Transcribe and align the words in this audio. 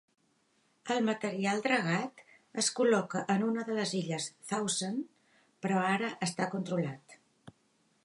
El 0.95 1.03
material 1.09 1.61
dragat 1.65 2.23
es 2.63 2.71
col·loca 2.81 3.23
en 3.35 3.47
una 3.51 3.67
de 3.69 3.77
les 3.81 3.95
illes 4.03 4.29
Thousand, 4.55 5.01
però 5.67 5.87
ara 5.95 6.15
està 6.31 6.53
controlat. 6.59 7.21